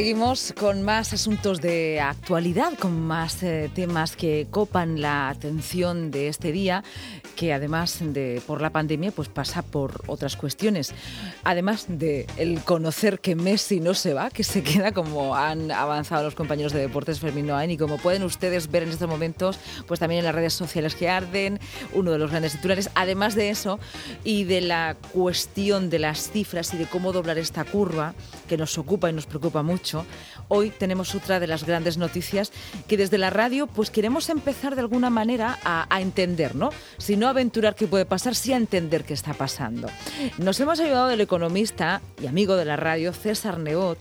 Seguimos 0.00 0.54
con 0.58 0.80
más 0.80 1.12
asuntos 1.12 1.60
de 1.60 2.00
actualidad, 2.00 2.72
con 2.78 2.98
más 3.02 3.42
eh, 3.42 3.70
temas 3.74 4.16
que 4.16 4.46
copan 4.50 5.02
la 5.02 5.28
atención 5.28 6.10
de 6.10 6.28
este 6.28 6.52
día, 6.52 6.82
que 7.40 7.54
además 7.54 8.00
de 8.02 8.42
por 8.46 8.60
la 8.60 8.68
pandemia, 8.68 9.12
pues 9.12 9.30
pasa 9.30 9.62
por 9.62 10.02
otras 10.08 10.36
cuestiones. 10.36 10.92
Además 11.42 11.86
de 11.88 12.26
el 12.36 12.62
conocer 12.62 13.18
que 13.18 13.34
Messi 13.34 13.80
no 13.80 13.94
se 13.94 14.12
va, 14.12 14.28
que 14.28 14.44
se 14.44 14.62
queda 14.62 14.92
como 14.92 15.34
han 15.34 15.70
avanzado 15.70 16.22
los 16.22 16.34
compañeros 16.34 16.74
de 16.74 16.80
deportes 16.80 17.18
Fermín 17.18 17.46
Noain 17.46 17.70
y 17.70 17.78
como 17.78 17.96
pueden 17.96 18.24
ustedes 18.24 18.70
ver 18.70 18.82
en 18.82 18.90
estos 18.90 19.08
momentos, 19.08 19.58
pues 19.88 19.98
también 19.98 20.18
en 20.18 20.26
las 20.26 20.34
redes 20.34 20.52
sociales 20.52 20.94
que 20.94 21.08
arden, 21.08 21.58
uno 21.94 22.10
de 22.12 22.18
los 22.18 22.30
grandes 22.30 22.52
titulares. 22.52 22.90
Además 22.94 23.34
de 23.34 23.48
eso 23.48 23.80
y 24.22 24.44
de 24.44 24.60
la 24.60 24.98
cuestión 25.14 25.88
de 25.88 25.98
las 25.98 26.30
cifras 26.30 26.74
y 26.74 26.76
de 26.76 26.84
cómo 26.84 27.10
doblar 27.10 27.38
esta 27.38 27.64
curva 27.64 28.12
que 28.50 28.58
nos 28.58 28.76
ocupa 28.76 29.08
y 29.08 29.14
nos 29.14 29.24
preocupa 29.24 29.62
mucho 29.62 30.04
Hoy 30.52 30.70
tenemos 30.70 31.14
otra 31.14 31.38
de 31.38 31.46
las 31.46 31.64
grandes 31.64 31.96
noticias 31.96 32.50
que 32.88 32.96
desde 32.96 33.18
la 33.18 33.30
radio 33.30 33.68
pues 33.68 33.88
queremos 33.88 34.28
empezar 34.30 34.74
de 34.74 34.80
alguna 34.80 35.08
manera 35.08 35.60
a, 35.64 36.00
entender, 36.00 36.56
¿no? 36.56 36.70
Si 36.98 37.16
no 37.16 37.28
aventurar 37.30 37.74
qué 37.74 37.86
puede 37.86 38.04
pasar, 38.04 38.34
sí 38.34 38.52
a 38.52 38.56
entender 38.56 39.04
qué 39.04 39.14
está 39.14 39.34
pasando. 39.34 39.88
Nos 40.38 40.58
hemos 40.60 40.80
ayudado 40.80 41.08
del 41.08 41.20
economista 41.20 42.00
y 42.22 42.26
amigo 42.26 42.56
de 42.56 42.64
la 42.64 42.76
radio, 42.76 43.12
César 43.12 43.58
Neot, 43.58 43.98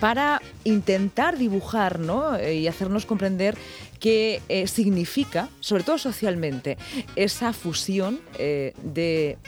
para 0.00 0.42
intentar 0.64 1.38
dibujar 1.38 1.98
¿no? 1.98 2.36
Eh, 2.36 2.56
y 2.56 2.66
hacernos 2.68 3.06
comprender 3.06 3.56
qué 3.98 4.42
eh, 4.48 4.66
significa, 4.66 5.48
sobre 5.60 5.84
todo 5.84 5.98
socialmente, 5.98 6.78
esa 7.16 7.52
fusión 7.52 8.20
eh, 8.38 8.74
de 8.82 9.38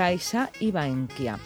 Caixa 0.00 0.50
y 0.60 0.70
Bankia. 0.70 1.38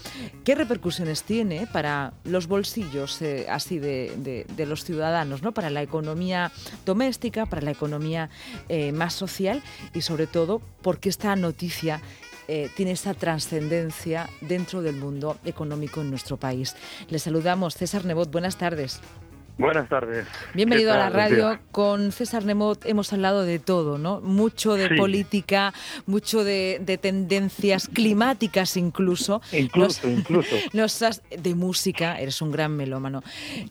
¿Qué 0.45 0.55
repercusiones 0.55 1.25
tiene 1.25 1.67
para 1.67 2.13
los 2.23 2.47
bolsillos 2.47 3.21
eh, 3.21 3.47
así 3.51 3.81
de, 3.81 4.47
los 4.57 4.85
ciudadanos, 4.85 5.43
¿no? 5.43 5.51
para 5.51 5.71
la 5.71 5.83
economía 5.83 6.53
doméstica, 6.87 7.47
para 7.47 7.63
la 7.63 7.73
economía 7.73 8.31
eh, 8.69 8.93
más 8.93 9.13
social 9.13 9.61
y 9.93 10.03
sobre 10.03 10.29
todo 10.29 10.63
porque 10.83 11.09
esta 11.09 11.35
noticia 11.35 12.01
eh, 12.47 12.71
tiene 12.77 12.93
esa 12.93 13.13
trascendencia 13.15 14.31
dentro 14.41 14.83
del 14.83 14.95
mundo 14.95 15.37
económico 15.45 16.03
en 16.03 16.11
nuestro 16.11 16.37
país. 16.37 16.77
Le 17.09 17.19
saludamos, 17.19 17.75
César 17.75 18.05
Nebot, 18.05 18.31
buenas 18.31 18.57
tardes. 18.57 19.01
Buenas 19.57 19.89
tardes. 19.89 20.27
Bienvenido 20.53 20.93
a 20.93 20.97
la 20.97 21.11
radio. 21.11 21.61
Con 21.71 22.11
César 22.11 22.45
Nemot 22.45 22.85
hemos 22.87 23.13
hablado 23.13 23.45
de 23.45 23.61
todo, 23.61 23.99
¿no? 23.99 24.21
Mucho 24.21 24.75
de 24.75 24.97
política, 24.97 25.73
mucho 26.07 26.43
de, 26.43 26.99
tendencias 27.01 27.87
climáticas 27.87 28.77
incluso. 28.77 29.41
Incluso, 29.53 30.09
incluso. 30.09 30.57
de 31.39 31.55
música, 31.55 32.19
eres 32.19 32.43
un 32.43 32.51
gran 32.51 32.77
melómano. 32.77 33.23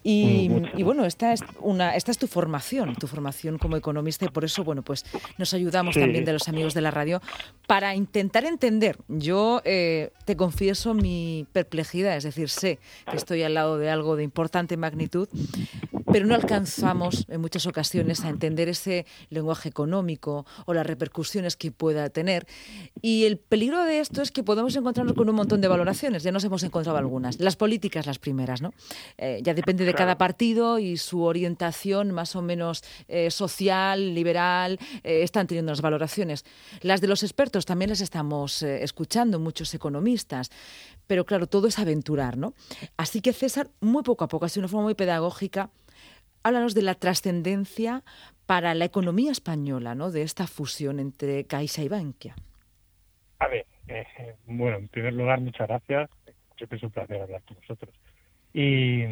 Y, 0.03 0.49
y, 0.77 0.83
bueno, 0.83 1.03
esta 1.03 1.33
es, 1.33 1.41
una, 1.59 1.95
esta 1.97 2.11
es 2.11 2.17
tu 2.17 2.27
formación, 2.27 2.95
tu 2.95 3.07
formación 3.07 3.57
como 3.57 3.75
economista 3.75 4.23
y 4.23 4.29
por 4.29 4.45
eso, 4.45 4.63
bueno, 4.63 4.83
pues 4.83 5.05
nos 5.37 5.53
ayudamos 5.53 5.95
también 5.95 6.23
de 6.23 6.31
los 6.31 6.47
amigos 6.47 6.73
de 6.73 6.79
la 6.81 6.91
radio 6.91 7.21
para 7.67 7.93
intentar 7.93 8.45
entender. 8.45 8.97
Yo 9.09 9.61
eh, 9.65 10.11
te 10.23 10.37
confieso 10.37 10.93
mi 10.93 11.45
perplejidad, 11.51 12.15
es 12.15 12.23
decir, 12.23 12.47
sé 12.47 12.79
que 13.09 13.17
estoy 13.17 13.43
al 13.43 13.53
lado 13.53 13.77
de 13.77 13.89
algo 13.89 14.15
de 14.15 14.23
importante 14.23 14.77
magnitud 14.77 15.27
pero 16.13 16.27
no 16.27 16.35
alcanzamos 16.35 17.25
en 17.27 17.41
muchas 17.41 17.65
ocasiones 17.65 18.23
a 18.23 18.29
entender 18.29 18.69
ese 18.69 19.07
lenguaje 19.31 19.67
económico 19.67 20.45
o 20.67 20.75
las 20.75 20.85
repercusiones 20.85 21.57
que 21.57 21.71
pueda 21.71 22.07
tener. 22.11 22.45
Y 23.01 23.25
el 23.25 23.39
peligro 23.39 23.83
de 23.83 23.99
esto 23.99 24.21
es 24.21 24.31
que 24.31 24.43
podemos 24.43 24.75
encontrarnos 24.75 25.15
con 25.15 25.27
un 25.27 25.33
montón 25.33 25.59
de 25.59 25.67
valoraciones. 25.67 26.21
Ya 26.21 26.31
nos 26.31 26.43
hemos 26.43 26.61
encontrado 26.61 26.99
algunas. 26.99 27.39
Las 27.39 27.55
políticas, 27.55 28.05
las 28.05 28.19
primeras, 28.19 28.61
¿no? 28.61 28.73
Eh, 29.17 29.39
ya 29.41 29.55
depende 29.55 29.85
de 29.85 29.93
cada 29.95 30.19
partido 30.19 30.77
y 30.77 30.97
su 30.97 31.23
orientación 31.23 32.11
más 32.11 32.35
o 32.35 32.43
menos 32.43 32.83
eh, 33.07 33.31
social, 33.31 34.13
liberal, 34.13 34.77
eh, 35.03 35.23
están 35.23 35.47
teniendo 35.47 35.71
las 35.71 35.81
valoraciones. 35.81 36.45
Las 36.81 37.01
de 37.01 37.07
los 37.07 37.23
expertos 37.23 37.65
también 37.65 37.89
las 37.89 38.01
estamos 38.01 38.61
escuchando, 38.61 39.39
muchos 39.39 39.73
economistas. 39.73 40.51
Pero 41.07 41.25
claro, 41.25 41.47
todo 41.47 41.67
es 41.67 41.79
aventurar, 41.79 42.37
¿no? 42.37 42.53
Así 42.97 43.19
que 43.19 43.33
César, 43.33 43.71
muy 43.81 44.03
poco 44.03 44.23
a 44.23 44.27
poco, 44.27 44.45
así 44.45 44.59
de 44.59 44.59
una 44.61 44.67
forma 44.67 44.83
muy 44.83 44.93
pedagógica, 44.93 45.71
háblanos 46.43 46.75
de 46.75 46.81
la 46.81 46.95
trascendencia 46.95 48.03
para 48.45 48.73
la 48.73 48.85
economía 48.85 49.31
española, 49.31 49.95
¿no? 49.95 50.11
De 50.11 50.21
esta 50.21 50.47
fusión 50.47 50.99
entre 50.99 51.45
Caixa 51.45 51.81
y 51.81 51.89
Bankia. 51.89 52.35
A 53.39 53.47
ver, 53.47 53.65
eh, 53.87 54.35
bueno, 54.45 54.77
en 54.77 54.87
primer 54.87 55.13
lugar, 55.13 55.39
muchas 55.41 55.67
gracias. 55.67 56.09
Siempre 56.57 56.77
es 56.77 56.83
un 56.83 56.91
placer 56.91 57.21
hablar 57.21 57.41
con 57.43 57.57
vosotros. 57.57 57.93
Y, 58.53 59.03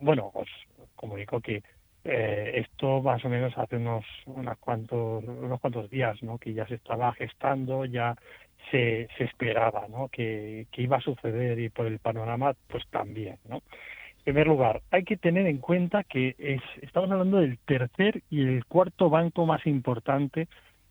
bueno, 0.00 0.30
os 0.32 0.48
comunico 0.96 1.40
que 1.40 1.62
eh, 2.04 2.52
esto 2.54 3.02
más 3.02 3.22
o 3.24 3.28
menos 3.28 3.52
hace 3.58 3.76
unos, 3.76 4.04
unos, 4.26 4.58
cuantos, 4.58 5.22
unos 5.24 5.60
cuantos 5.60 5.90
días, 5.90 6.22
¿no? 6.22 6.38
Que 6.38 6.54
ya 6.54 6.66
se 6.66 6.76
estaba 6.76 7.12
gestando, 7.12 7.84
ya 7.84 8.16
se, 8.70 9.08
se 9.18 9.24
esperaba, 9.24 9.86
¿no? 9.88 10.08
Que, 10.08 10.66
que 10.72 10.82
iba 10.82 10.96
a 10.96 11.02
suceder 11.02 11.58
y 11.58 11.68
por 11.68 11.86
el 11.86 11.98
panorama, 11.98 12.54
pues 12.68 12.86
también, 12.88 13.38
¿no? 13.48 13.62
En 14.20 14.34
primer 14.34 14.48
lugar, 14.48 14.82
hay 14.90 15.04
que 15.04 15.16
tener 15.16 15.46
en 15.46 15.58
cuenta 15.58 16.04
que 16.04 16.34
es, 16.38 16.60
estamos 16.82 17.10
hablando 17.10 17.38
del 17.38 17.58
tercer 17.58 18.22
y 18.28 18.42
el 18.42 18.66
cuarto 18.66 19.08
banco 19.08 19.46
más 19.46 19.66
importante 19.66 20.46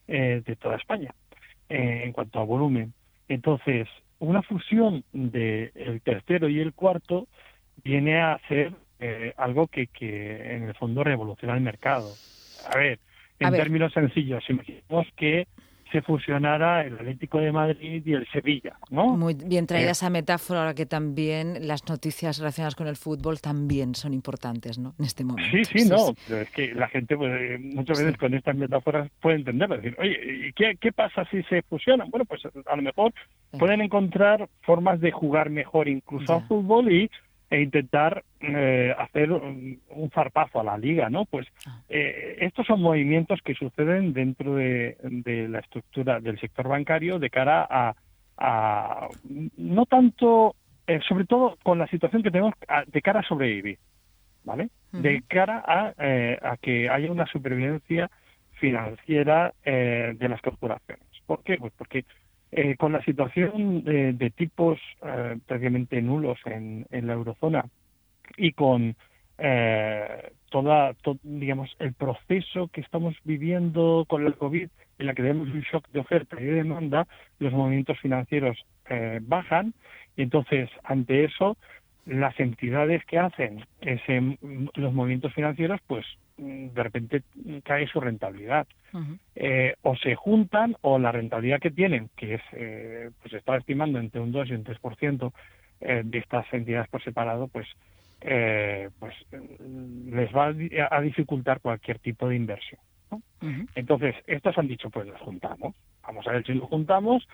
eh, 0.07 0.41
de 0.44 0.56
toda 0.56 0.78
España 0.78 1.13
eh, 1.69 2.01
en 2.06 2.12
cuanto 2.12 2.39
a 2.39 2.44
volumen. 2.44 2.94
Entonces, 3.28 3.88
una 4.18 4.41
fusión 4.41 5.03
del 5.13 5.72
el 5.75 6.01
tercero 6.01 6.50
y 6.50 6.59
el 6.59 6.73
cuarto 6.73 7.28
viene 7.84 8.19
a 8.19 8.39
ser 8.47 8.73
eh, 9.00 9.34
algo 9.38 9.68
que, 9.68 9.88
que 9.88 10.56
en 10.56 10.63
el 10.63 10.73
fondo 10.73 11.03
revoluciona 11.03 11.53
el 11.53 11.62
mercado. 11.62 12.12
A 12.73 12.78
ver, 12.78 13.00
en 13.39 13.51
términos 13.51 13.94
sencillos, 13.94 14.44
imaginemos 14.50 15.07
que 15.16 15.47
se 15.91 16.01
fusionara 16.01 16.85
el 16.85 16.95
Atlético 16.95 17.39
de 17.39 17.51
Madrid 17.51 18.03
y 18.05 18.13
el 18.13 18.27
Sevilla, 18.31 18.77
¿no? 18.89 19.17
Muy 19.17 19.33
bien 19.33 19.66
traída 19.67 19.89
eh. 19.89 19.91
esa 19.91 20.09
metáfora, 20.09 20.61
ahora 20.61 20.73
que 20.73 20.85
también 20.85 21.67
las 21.67 21.88
noticias 21.88 22.38
relacionadas 22.39 22.75
con 22.75 22.88
el 22.88 22.95
fútbol 22.95 23.41
también 23.41 23.95
son 23.95 24.13
importantes, 24.13 24.77
¿no? 24.77 24.94
En 25.00 25.05
este 25.05 25.23
momento. 25.23 25.50
Sí, 25.51 25.66
sí, 25.66 25.89
no, 25.89 26.13
pero 26.27 26.41
es 26.41 26.50
que 26.51 26.73
la 26.73 26.88
gente 26.88 27.17
pues, 27.17 27.31
eh, 27.31 27.57
muchas 27.59 28.00
veces 28.00 28.17
con 28.17 28.33
estas 28.33 28.55
metáforas 28.55 29.09
puede 29.22 29.38
entender, 29.38 29.69
decir, 29.69 29.95
oye, 30.00 30.53
¿qué, 30.55 30.77
¿qué 30.79 30.91
pasa 30.91 31.25
si 31.31 31.44
se 31.44 31.61
fusionan? 31.63 32.09
Bueno, 32.09 32.25
pues 32.25 32.41
a 32.45 32.75
lo 32.75 32.81
mejor 32.81 33.13
pueden 33.57 33.81
encontrar 33.81 34.47
formas 34.61 35.00
de 35.00 35.11
jugar 35.11 35.50
mejor 35.50 35.88
incluso 35.88 36.33
al 36.35 36.47
fútbol 36.47 36.91
y 36.91 37.09
e 37.50 37.62
intentar 37.62 38.24
eh, 38.42 38.94
hacer 38.98 39.32
un, 39.32 39.82
zarpazo 40.14 40.60
a 40.60 40.64
la 40.64 40.78
liga, 40.78 41.10
¿no? 41.10 41.26
Pues 41.26 41.48
ah. 41.66 41.82
eh, 41.90 42.38
estos 42.42 42.68
son 42.68 42.82
movimientos 42.82 43.40
que 43.44 43.56
suceden 43.56 44.14
dentro 44.14 44.56
de, 44.56 44.96
la 45.50 45.60
estructura 45.60 46.20
del 46.20 46.40
sector 46.40 46.68
bancario 46.68 47.18
de 47.20 47.30
cara 47.30 47.68
a, 47.70 49.08
no 49.58 49.86
tanto, 49.86 50.56
eh, 50.88 51.00
sobre 51.08 51.26
todo 51.26 51.58
con 51.64 51.80
la 51.80 51.88
situación 51.88 52.24
que 52.24 52.32
tenemos 52.32 52.54
de 52.88 53.02
cara 53.02 53.22
a 53.22 53.28
sobrevivir, 53.28 53.80
¿vale? 54.44 54.70
De 54.92 55.24
cara 55.28 55.64
a, 55.66 55.94
a 56.42 56.58
que 56.58 56.90
haya 56.90 57.12
una 57.12 57.26
supervivencia 57.26 58.10
financiera 58.54 59.54
de 59.64 60.28
las 60.30 60.42
corporaciones. 60.42 61.06
¿Por 61.26 61.44
qué? 61.44 61.58
Pues 61.58 61.74
porque 61.78 62.06
eh, 62.52 62.76
con 62.78 62.94
la 62.94 63.04
situación 63.04 63.84
de, 63.84 64.34
tipos 64.36 64.80
eh, 65.04 65.38
prácticamente 65.46 66.01
nulos 66.01 66.40
en, 66.46 66.88
la 66.90 67.13
eurozona 67.13 67.66
y 68.38 68.54
con 68.54 68.96
eh, 69.38 70.31
toda, 70.50 70.96
digamos, 71.22 71.75
el 71.78 71.94
proceso 71.94 72.68
que 72.69 72.81
estamos 72.81 73.16
viviendo 73.24 74.06
con 74.07 74.25
el 74.25 74.34
COVID, 74.34 74.68
en 74.98 75.06
la 75.06 75.13
que 75.13 75.22
tenemos 75.22 75.48
un 75.50 75.62
shock 75.62 75.88
de 75.90 76.00
oferta 76.00 76.42
y 76.42 76.46
de 76.46 76.54
demanda, 76.54 77.07
los 77.38 77.54
movimientos 77.54 78.00
financieros 78.00 78.57
bajan. 79.22 79.75
Y 80.18 80.24
entonces 80.24 80.69
ante 80.84 81.25
eso 81.25 81.56
las 82.09 82.39
entidades 82.39 83.06
que 83.06 83.19
hacen 83.19 83.63
ese, 83.81 84.38
los 84.73 84.94
movimientos 84.94 85.33
financieros, 85.33 85.79
pues 85.85 86.06
de 86.38 86.83
repente 86.83 87.23
cae 87.63 87.88
su 87.88 88.00
rentabilidad. 88.00 88.67
Eh, 89.35 89.75
o 89.83 89.95
se 89.95 90.15
juntan 90.15 90.75
o 90.81 90.97
la 90.97 91.11
rentabilidad 91.11 91.59
que 91.59 91.69
tienen, 91.69 92.09
que 92.15 92.35
es, 92.35 92.41
eh, 92.53 93.11
pues 93.21 93.33
está 93.33 93.57
estimando 93.57 94.00
entre 94.00 94.19
un 94.19 94.31
2 94.31 94.50
y 94.50 94.53
un 94.53 94.63
3% 94.63 95.31
eh, 95.81 96.01
de 96.03 96.17
estas 96.17 96.51
entidades 96.51 96.89
por 96.89 97.03
separado, 97.03 97.47
pues, 97.47 97.67
eh, 98.21 98.89
pues 99.00 99.13
les 100.07 100.35
va 100.35 100.47
a 100.89 101.01
dificultar 101.01 101.61
cualquier 101.61 102.00
tipo 102.00 102.27
de 102.27 102.35
inversión. 102.35 102.81
Entonces, 103.75 104.15
estos 104.27 104.57
han 104.57 104.67
dicho, 104.67 104.89
pues 104.89 105.07
los 105.07 105.19
juntamos. 105.21 105.75
Vamos 106.03 106.27
a 106.27 106.31
ver 106.31 106.45
si 106.45 106.53
lo 106.53 106.67
juntamos, 106.67 107.27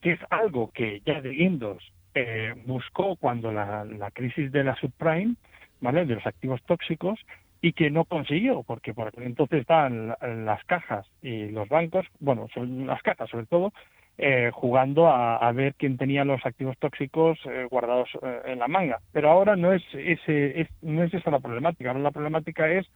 que 0.00 0.12
es 0.12 0.20
algo 0.30 0.70
que 0.72 1.00
ya 1.04 1.20
de 1.20 1.30
Windows 1.30 1.92
eh, 2.14 2.54
buscó 2.66 3.16
cuando 3.16 3.52
la, 3.52 4.10
crisis 4.12 4.52
de 4.52 4.64
la 4.64 4.76
subprime, 4.76 5.34
¿vale? 5.80 6.04
De 6.04 6.14
los 6.14 6.26
activos 6.26 6.62
tóxicos 6.64 7.18
y 7.60 7.72
que 7.72 7.90
no 7.90 8.04
consiguió, 8.04 8.62
porque 8.64 8.92
por 8.92 9.12
entonces 9.22 9.60
estaban 9.60 10.14
las 10.20 10.64
cajas 10.64 11.06
y 11.22 11.48
los 11.48 11.68
bancos, 11.68 12.06
bueno, 12.18 12.48
las 12.56 13.02
cajas 13.02 13.30
sobre 13.30 13.46
todo, 13.46 13.72
eh, 14.18 14.50
jugando 14.52 15.08
a, 15.08 15.50
ver 15.52 15.74
quién 15.74 15.96
tenía 15.96 16.24
los 16.24 16.44
activos 16.44 16.76
tóxicos 16.78 17.38
eh, 17.46 17.66
guardados 17.70 18.10
eh, 18.22 18.42
en 18.46 18.58
la 18.58 18.68
manga. 18.68 19.00
Pero 19.10 19.30
ahora 19.30 19.56
no 19.56 19.72
es, 19.72 19.82
ese, 19.94 20.68
no 20.82 21.02
es 21.02 21.14
esa 21.14 21.30
la 21.30 21.40
problemática. 21.40 21.88
Ahora 21.88 22.02
la 22.02 22.10
problemática 22.10 22.70
es 22.70 22.86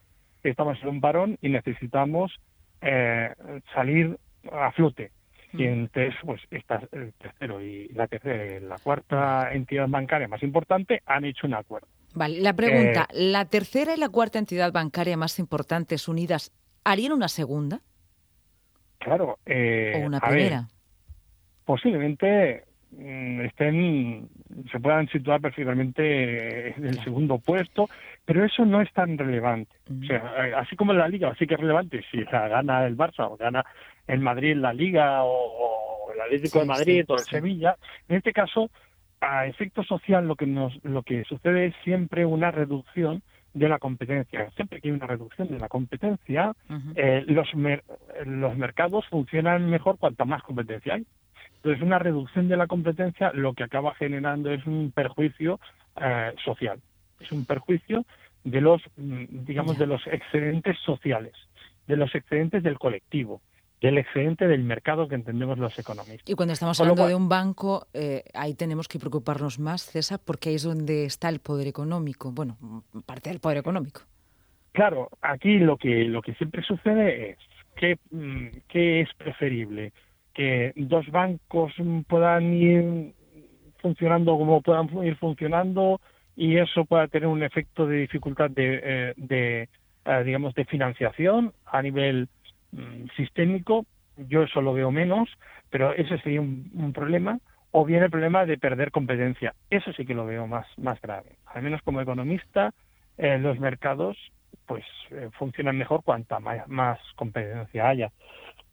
que 0.43 0.49
estamos 0.49 0.81
en 0.81 0.89
un 0.89 1.01
parón 1.01 1.37
y 1.41 1.49
necesitamos 1.49 2.39
salir 3.73 4.17
a 4.51 4.71
flote. 4.71 5.09
Y 5.53 5.65
entonces, 5.65 6.13
pues, 6.23 6.41
esta, 6.51 6.81
el 6.91 7.13
tercero 7.13 7.61
y 7.61 7.87
la 7.89 8.07
tercera, 8.07 8.59
la 8.59 8.77
cuarta 8.77 9.51
entidad 9.53 9.87
bancaria 9.87 10.27
más 10.27 10.43
importante 10.43 11.01
han 11.05 11.25
hecho 11.25 11.47
un 11.47 11.53
acuerdo. 11.53 11.87
Vale, 12.13 12.41
la 12.41 12.53
pregunta, 12.53 13.07
¿la 13.13 13.45
tercera 13.45 13.93
y 13.95 13.99
la 13.99 14.09
cuarta 14.09 14.39
entidad 14.39 14.71
bancaria 14.71 15.17
más 15.17 15.39
importantes 15.39 16.07
unidas 16.07 16.51
harían 16.83 17.13
una 17.13 17.27
segunda? 17.27 17.81
Claro. 18.97 19.37
¿O 19.45 19.99
una 19.99 20.19
primera? 20.19 20.67
posiblemente 21.67 22.63
estén 22.91 24.29
se 24.71 24.79
puedan 24.79 25.07
situar 25.09 25.41
perfectamente 25.41 26.69
en 26.77 26.85
el 26.85 27.03
segundo 27.03 27.37
puesto, 27.37 27.89
pero 28.25 28.45
eso 28.45 28.65
no 28.65 28.81
es 28.81 28.91
tan 28.93 29.17
relevante. 29.17 29.75
O 29.89 30.05
sea, 30.05 30.33
eh, 30.45 30.53
así 30.55 30.75
como 30.75 30.93
en 30.93 30.99
la 30.99 31.07
Liga, 31.07 31.33
sí 31.37 31.45
que 31.45 31.55
es 31.55 31.59
relevante 31.59 32.03
si 32.09 32.23
la 32.23 32.47
gana 32.47 32.85
el 32.85 32.97
Barça 32.97 33.29
o 33.29 33.37
gana 33.37 33.65
el 34.07 34.19
Madrid 34.19 34.55
la 34.55 34.73
Liga 34.73 35.23
o, 35.23 36.11
el 36.13 36.21
Atlético 36.21 36.59
de 36.59 36.65
Madrid 36.65 37.05
o 37.07 37.15
el 37.15 37.25
Sevilla. 37.25 37.75
En 38.07 38.17
este 38.17 38.33
caso, 38.33 38.69
a 39.21 39.45
efecto 39.45 39.83
social, 39.83 40.27
lo 40.27 40.35
que 40.35 40.47
nos 40.47 40.73
lo 40.83 41.03
que 41.03 41.23
sucede 41.25 41.67
es 41.67 41.75
siempre 41.83 42.25
una 42.25 42.51
reducción 42.51 43.21
de 43.53 43.69
la 43.69 43.79
competencia. 43.79 44.49
Siempre 44.51 44.79
que 44.79 44.87
hay 44.89 44.93
una 44.93 45.07
reducción 45.07 45.47
de 45.49 45.59
la 45.59 45.67
competencia, 45.67 46.53
eh, 46.95 47.23
los, 47.27 47.47
los 48.25 48.57
mercados 48.57 49.05
funcionan 49.07 49.69
mejor 49.69 49.97
cuanto 49.97 50.25
más 50.25 50.43
competencia 50.43 50.95
hay. 50.95 51.05
Entonces, 51.67 51.85
una 51.85 51.99
reducción 51.99 52.47
de 52.47 52.55
la 52.55 52.65
competencia 52.65 53.33
lo 53.33 53.53
que 53.53 53.63
acaba 53.63 53.93
generando 53.95 54.49
es 54.51 54.65
un 54.65 54.93
perjuicio 54.95 55.59
eh, 55.99 56.33
social, 56.45 56.79
es 57.19 57.29
un 57.33 57.45
perjuicio 57.45 58.05
de 58.45 58.61
los, 58.61 58.81
mm, 58.95 59.43
digamos, 59.43 59.77
de 59.77 59.85
los 59.85 60.01
excedentes 60.07 60.77
sociales, 60.85 61.33
de 61.85 61.97
los 61.97 62.15
excedentes 62.15 62.63
del 62.63 62.79
colectivo, 62.79 63.41
del 63.81 63.97
excedente 63.97 64.47
del 64.47 64.63
mercado 64.63 65.09
que 65.09 65.15
entendemos 65.15 65.57
los 65.57 65.77
economistas. 65.77 66.29
Y 66.29 66.35
cuando 66.35 66.53
estamos 66.53 66.79
hablando 66.79 67.05
de 67.05 67.15
un 67.15 67.27
banco, 67.27 67.87
eh, 67.93 68.23
ahí 68.33 68.53
tenemos 68.53 68.87
que 68.87 68.97
preocuparnos 68.97 69.59
más, 69.59 69.81
César, 69.81 70.21
porque 70.23 70.47
ahí 70.47 70.55
es 70.55 70.63
donde 70.63 71.03
está 71.03 71.27
el 71.27 71.41
poder 71.41 71.67
económico, 71.67 72.31
bueno, 72.31 72.55
parte 73.05 73.29
del 73.29 73.41
poder 73.41 73.57
económico. 73.57 74.03
Claro, 74.71 75.09
aquí 75.21 75.57
lo 75.59 75.75
que 75.75 76.05
lo 76.05 76.21
que 76.21 76.33
siempre 76.35 76.63
sucede 76.63 77.31
es 77.31 77.37
que 77.75 77.97
mm, 78.11 78.59
qué 78.69 79.01
es 79.01 79.09
preferible 79.17 79.91
que 80.37 80.71
dos 80.75 81.09
bancos 81.09 81.73
puedan 82.07 82.53
ir 82.53 83.11
funcionando 83.81 84.37
como 84.37 84.61
puedan 84.61 84.87
ir 85.03 85.15
funcionando 85.15 85.99
y 86.35 86.57
eso 86.57 86.85
pueda 86.85 87.07
tener 87.07 87.27
un 87.27 87.41
efecto 87.41 87.87
de 87.87 87.97
dificultad 88.01 88.51
de, 88.51 88.79
eh, 88.83 89.13
de 89.17 89.67
eh, 90.05 90.23
digamos 90.23 90.53
de 90.53 90.65
financiación 90.65 91.53
a 91.65 91.81
nivel 91.81 92.29
mm, 92.71 93.07
sistémico. 93.15 93.87
Yo 94.29 94.43
eso 94.43 94.61
lo 94.61 94.73
veo 94.73 94.91
menos 94.91 95.27
pero 95.71 95.91
ese 95.93 96.19
sería 96.19 96.39
un, 96.39 96.93
problema. 96.93 97.39
O 97.71 97.83
bien 97.83 98.03
el 98.03 98.11
problema 98.11 98.45
de 98.45 98.57
perder 98.57 98.91
competencia. 98.91 99.53
Eso 99.69 99.91
sí 99.93 100.05
que 100.05 100.13
lo 100.13 100.25
veo 100.25 100.47
más 100.47 100.67
más 100.77 101.01
grave. 101.01 101.35
Al 101.47 101.63
menos 101.63 101.81
como 101.81 101.99
economista 101.99 102.73
eh, 103.17 103.39
los 103.39 103.59
mercados 103.59 104.15
pues 104.67 104.85
funcionan 105.39 105.77
mejor 105.77 106.03
cuanta 106.03 106.39
más 106.39 106.99
competencia 107.15 107.89
haya. 107.89 108.11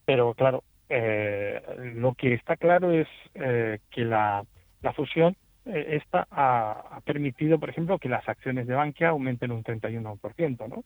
Pero 0.05 0.35
claro 0.35 0.63
eh, 0.89 1.63
lo 1.95 2.15
que 2.15 2.35
está 2.35 2.57
claro 2.57 2.93
es 2.93 3.09
eh, 3.35 3.79
que 3.91 4.05
la, 4.05 4.45
la 4.83 4.93
fusión 4.93 5.37
eh, 5.67 6.01
esta 6.03 6.27
ha, 6.31 7.01
permitido, 7.05 7.59
por 7.59 7.71
ejemplo, 7.71 7.99
que 7.99 8.09
las 8.09 8.29
acciones 8.29 8.67
de 8.67 8.75
Bankia 8.75 9.09
aumenten 9.09 9.51
un 9.51 9.65
31%, 9.65 10.69
¿no? 10.69 10.85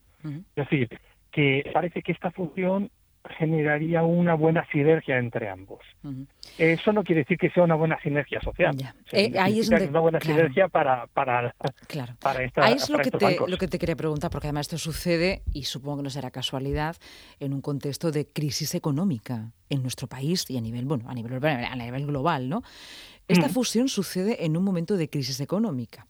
Es 0.55 0.69
decir, 0.69 0.89
que 1.31 1.69
parece 1.73 2.01
que 2.01 2.11
esta 2.11 2.31
fusión 2.31 2.89
generaría 3.37 4.03
una 4.03 4.33
buena 4.33 4.65
sinergia 4.71 5.17
entre 5.17 5.49
ambos. 5.49 5.79
Eso 6.57 6.91
no 6.91 7.03
quiere 7.03 7.21
decir 7.21 7.37
que 7.37 7.49
sea 7.49 7.63
una 7.63 7.75
buena 7.75 7.99
sinergia 8.01 8.41
social. 8.41 8.75
Eh, 9.11 9.33
ahí 9.39 9.59
es 9.59 9.69
una 9.69 9.99
buena 9.99 10.19
sinergia 10.19 10.67
para, 10.67 11.07
para, 11.07 11.55
para 12.19 12.43
esta, 12.43 12.65
Ahí 12.65 12.73
es 12.73 12.89
lo 12.89 12.99
que, 12.99 13.11
te, 13.11 13.37
lo 13.47 13.57
que 13.57 13.67
te 13.67 13.79
quería 13.79 13.95
preguntar, 13.95 14.29
porque 14.29 14.47
además 14.47 14.67
esto 14.67 14.77
sucede, 14.77 15.43
y 15.53 15.63
supongo 15.63 15.97
que 15.97 16.03
no 16.03 16.09
será 16.09 16.31
casualidad, 16.31 16.97
en 17.39 17.53
un 17.53 17.61
contexto 17.61 18.11
de 18.11 18.27
crisis 18.27 18.75
económica 18.75 19.51
en 19.69 19.81
nuestro 19.81 20.07
país 20.07 20.49
y 20.49 20.57
a 20.57 20.61
nivel, 20.61 20.85
bueno, 20.85 21.09
a 21.09 21.13
nivel, 21.13 21.43
a 21.43 21.75
nivel 21.75 22.05
global, 22.07 22.49
¿no? 22.49 22.63
Esta 23.27 23.47
mm. 23.47 23.51
fusión 23.51 23.87
sucede 23.89 24.43
en 24.43 24.57
un 24.57 24.63
momento 24.63 24.97
de 24.97 25.09
crisis 25.09 25.39
económica. 25.39 26.07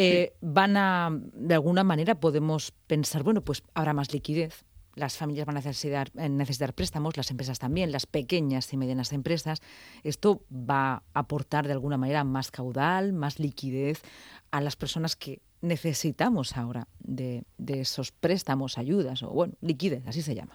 Eh, 0.00 0.34
van 0.40 0.76
a, 0.76 1.10
de 1.10 1.54
alguna 1.54 1.82
manera, 1.82 2.14
podemos 2.14 2.72
pensar, 2.86 3.24
bueno, 3.24 3.40
pues 3.42 3.64
habrá 3.74 3.92
más 3.92 4.12
liquidez, 4.12 4.64
las 4.98 5.16
familias 5.16 5.46
van 5.46 5.56
a 5.56 5.60
necesitar, 5.60 6.08
eh, 6.18 6.28
necesitar, 6.28 6.74
préstamos, 6.74 7.16
las 7.16 7.30
empresas 7.30 7.58
también, 7.58 7.92
las 7.92 8.06
pequeñas 8.06 8.72
y 8.72 8.76
medianas 8.76 9.12
empresas. 9.12 9.60
Esto 10.04 10.42
va 10.52 11.02
a 11.14 11.20
aportar 11.20 11.66
de 11.66 11.72
alguna 11.72 11.96
manera 11.96 12.24
más 12.24 12.50
caudal, 12.50 13.12
más 13.12 13.38
liquidez 13.38 14.02
a 14.50 14.60
las 14.60 14.76
personas 14.76 15.16
que 15.16 15.40
necesitamos 15.60 16.56
ahora 16.56 16.86
de, 17.00 17.44
esos 17.66 18.12
préstamos, 18.12 18.78
ayudas 18.78 19.22
o, 19.22 19.30
bueno, 19.30 19.54
liquidez, 19.60 20.06
así 20.06 20.22
se 20.22 20.34
llama. 20.34 20.54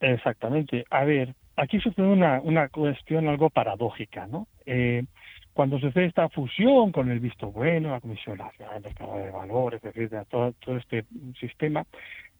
Exactamente. 0.00 0.84
A 0.90 1.04
ver, 1.04 1.34
aquí 1.56 1.80
sucede 1.80 2.06
una, 2.06 2.40
una 2.40 2.68
cuestión 2.68 3.28
algo 3.28 3.50
paradójica, 3.50 4.26
¿no? 4.26 4.46
Eh, 4.64 5.04
cuando 5.52 5.80
sucede 5.80 6.06
esta 6.06 6.28
fusión 6.28 6.92
con 6.92 7.10
el 7.10 7.18
visto 7.18 7.50
bueno, 7.50 7.90
la 7.90 8.00
Comisión 8.00 8.38
Nacional 8.38 8.80
de 8.80 8.90
Mercado 8.90 9.18
de 9.18 9.30
Valores, 9.32 9.84
es 9.84 9.92
decir, 9.92 10.10
todo, 10.30 10.52
todo 10.52 10.76
este 10.76 11.04
sistema, 11.40 11.84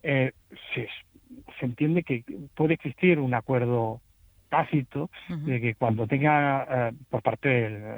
eh, 0.05 0.33
se, 0.73 0.89
se 1.59 1.67
entiende 1.67 2.03
que 2.03 2.25
puede 2.55 2.75
existir 2.75 3.19
un 3.19 3.35
acuerdo 3.35 4.01
tácito 4.49 5.11
de 5.29 5.61
que 5.61 5.75
cuando 5.75 6.07
tenga, 6.07 6.89
eh, 6.89 6.93
por 7.11 7.23
parte 7.23 7.49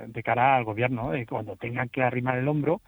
de 0.06 0.22
cara 0.22 0.56
al 0.56 0.64
gobierno, 0.64 1.10
de 1.12 1.26
cuando 1.26 1.56
tenga 1.56 1.86
que 1.86 2.02
arrimar 2.02 2.38
el 2.38 2.48
hombro, 2.48 2.80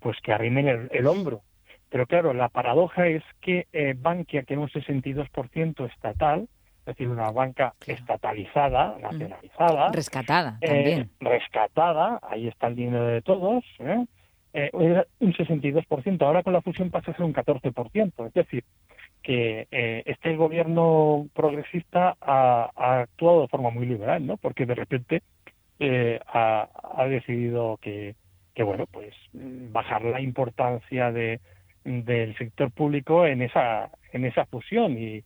pues 0.00 0.16
que 0.22 0.32
arrimen 0.32 0.88
el, 0.90 1.06
hombro. 1.06 1.42
Pero 1.90 2.06
claro, 2.06 2.32
la 2.32 2.48
paradoja 2.48 3.08
es 3.08 3.22
que 3.40 3.66
eh, 3.72 3.94
Bankia, 3.96 4.44
que 4.44 4.54
es 4.54 4.60
un 4.60 4.68
62% 4.68 5.90
estatal, 5.92 6.48
es 6.80 6.96
decir, 6.96 7.08
una 7.08 7.30
banca 7.30 7.74
estatalizada, 7.86 8.96
nacionalizada. 9.00 9.92
Rescatada 9.92 10.58
eh, 10.62 10.66
también. 10.66 11.10
Rescatada, 11.20 12.20
ahí 12.22 12.48
está 12.48 12.68
el 12.68 12.76
dinero 12.76 13.04
de 13.06 13.20
todos, 13.20 13.64
¿eh? 13.80 14.06
eh, 14.52 14.70
un 14.72 15.32
62%, 15.32 16.22
ahora 16.22 16.42
con 16.42 16.52
la 16.52 16.62
fusión 16.62 16.90
pasa 16.90 17.10
a 17.10 17.16
ser 17.16 17.24
un 17.24 17.34
14%. 17.34 18.26
Es 18.26 18.34
decir, 18.34 18.64
que 19.22 19.68
eh, 19.70 20.02
este 20.06 20.34
gobierno 20.36 21.28
progresista 21.34 22.16
ha, 22.20 22.70
actuado 23.02 23.42
de 23.42 23.48
forma 23.48 23.70
muy 23.70 23.86
liberal, 23.86 24.26
¿no? 24.26 24.36
Porque 24.36 24.66
de 24.66 24.74
repente 24.74 25.22
eh, 25.78 26.20
ha, 26.26 26.68
decidido 27.08 27.78
que, 27.80 28.14
bueno, 28.58 28.86
pues 28.86 29.14
bajar 29.32 30.04
la 30.04 30.20
importancia 30.20 31.12
de, 31.12 31.40
del 31.84 32.36
sector 32.36 32.70
público 32.70 33.26
en 33.26 33.42
esa, 33.42 33.90
en 34.12 34.24
esa 34.24 34.46
fusión. 34.46 34.98
Y 34.98 35.24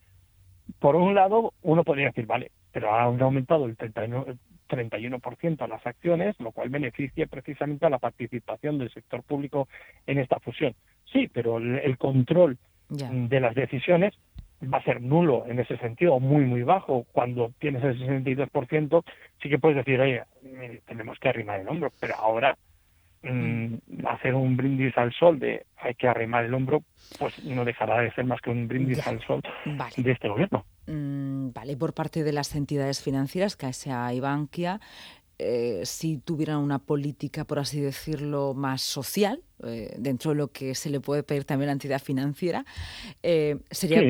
por 0.79 0.97
un 0.97 1.15
lado, 1.15 1.53
uno 1.63 1.85
podría 1.85 2.07
decir, 2.07 2.27
vale, 2.27 2.51
pero 2.73 2.93
ha 2.93 3.03
aumentado 3.03 3.67
el 3.67 3.77
39, 3.77 4.37
31% 4.69 5.69
las 5.69 5.87
acciones, 5.87 6.39
lo 6.41 6.53
cual 6.53 6.69
beneficia 6.69 7.27
precisamente 7.27 7.87
a 7.87 7.91
la 7.91 7.99
participación 7.99 8.79
del 8.79 8.93
sector 8.93 9.23
público 9.23 9.69
en 10.07 10.19
esta 10.19 10.41
fusión. 10.41 10.75
Sí, 11.13 11.29
pero 11.33 11.59
el 11.59 11.99
control 11.99 12.59
de 12.89 13.41
las 13.41 13.55
decisiones 13.55 14.15
va 14.73 14.79
a 14.79 14.85
ser 14.85 15.01
nulo 15.01 15.45
en 15.47 15.59
ese 15.59 15.77
sentido, 15.79 16.21
muy, 16.21 16.45
muy 16.45 16.63
bajo. 16.63 17.07
Cuando 17.13 17.53
tienes 17.59 17.83
el 17.85 17.99
62%, 18.01 19.03
sí 19.43 19.49
que 19.49 19.59
puedes 19.59 19.77
decir, 19.77 20.01
oye, 20.01 20.23
tenemos 20.87 21.19
que 21.19 21.29
arrimar 21.29 21.61
el 21.61 21.69
hombro, 21.69 21.93
pero 22.01 22.15
ahora 22.17 22.57
mm, 23.23 23.75
hacer 24.07 24.35
un 24.35 24.57
brindis 24.57 24.97
al 24.97 25.13
sol 25.13 25.39
de 25.39 25.67
hay 25.77 25.95
que 25.95 26.09
arrimar 26.09 26.45
el 26.45 26.55
hombro, 26.55 26.83
pues 27.19 27.45
no 27.45 27.65
dejará 27.65 28.01
de 28.01 28.13
ser 28.13 28.25
más 28.25 28.41
que 28.41 28.51
un 28.51 28.69
brindis 28.69 29.07
al 29.07 29.21
sol 29.27 29.43
de 29.97 30.13
este 30.13 30.29
gobierno. 30.29 30.65
Mm, 30.87 31.53
vale, 31.53 31.73
y 31.73 31.77
por 31.77 31.95
parte 31.95 32.25
de 32.25 32.33
las 32.33 32.55
entidades 32.55 33.03
financieras, 33.03 33.57
CASA 33.57 34.13
y 34.15 34.21
Bankia, 34.21 34.81
eh, 35.39 35.81
si 35.85 36.19
tuvieran 36.19 36.59
una 36.59 36.79
política, 36.79 37.45
por 37.45 37.59
así 37.59 37.81
decirlo, 37.81 38.55
más 38.55 38.83
social, 38.83 39.41
eh, 39.67 39.95
dentro 39.99 40.31
de 40.31 40.37
lo 40.37 40.49
que 40.49 40.75
se 40.75 40.91
le 40.91 41.01
puede 41.01 41.23
pedir 41.23 41.45
también 41.45 41.69
a 41.69 41.73
la 41.73 41.75
entidad 41.75 42.01
financiera, 42.01 42.65
eh, 43.23 43.57
sería, 43.71 44.01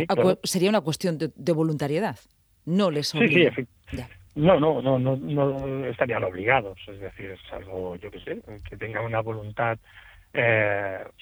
sería 0.42 0.68
una 0.68 0.82
cuestión 0.82 1.16
de, 1.18 1.52
voluntariedad. 1.52 2.18
No 2.66 2.90
les 2.90 3.14
obliga. 3.14 3.54
Sí, 3.54 3.66
sí, 3.90 3.96
no, 4.34 4.58
no, 4.58 4.82
no, 4.82 4.98
no, 4.98 5.16
no 5.16 5.86
estarían 5.86 6.24
obligados. 6.24 6.78
Es 6.88 7.00
decir, 7.00 7.30
es 7.30 7.52
algo, 7.52 7.96
yo 7.96 8.10
qué 8.10 8.20
sé, 8.20 8.40
que 8.68 8.76
tenga 8.76 9.00
una 9.00 9.20
voluntad 9.20 9.78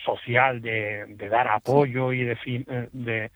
social 0.04 0.62
de, 0.62 1.28
dar 1.30 1.46
apoyo 1.48 2.12
y 2.12 2.24
de, 2.24 2.88
de 2.92 3.30